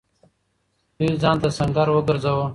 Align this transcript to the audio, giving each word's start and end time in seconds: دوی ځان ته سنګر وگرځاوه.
دوی 0.97 1.09
ځان 1.23 1.35
ته 1.41 1.49
سنګر 1.57 1.87
وگرځاوه. 1.91 2.45